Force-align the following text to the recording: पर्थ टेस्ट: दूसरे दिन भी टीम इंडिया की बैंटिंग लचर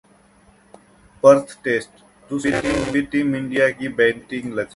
पर्थ 1.23 1.57
टेस्ट: 1.63 2.01
दूसरे 2.29 2.61
दिन 2.61 2.91
भी 2.91 3.01
टीम 3.13 3.35
इंडिया 3.35 3.69
की 3.69 3.87
बैंटिंग 4.01 4.53
लचर 4.53 4.69